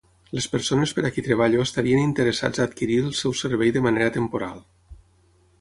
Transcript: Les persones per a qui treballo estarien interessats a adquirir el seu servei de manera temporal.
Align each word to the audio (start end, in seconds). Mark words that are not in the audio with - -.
Les 0.35 0.45
persones 0.53 0.93
per 0.99 1.03
a 1.09 1.11
qui 1.17 1.23
treballo 1.27 1.65
estarien 1.67 2.01
interessats 2.05 2.63
a 2.63 2.67
adquirir 2.71 2.97
el 3.05 3.15
seu 3.23 3.39
servei 3.43 3.77
de 3.77 3.85
manera 3.89 4.15
temporal. 4.21 4.61